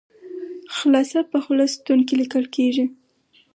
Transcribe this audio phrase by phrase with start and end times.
[0.75, 2.85] خلاصه په خلص ستون کې لیکل کیږي.